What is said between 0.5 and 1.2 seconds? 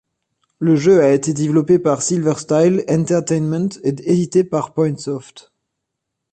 Le jeu a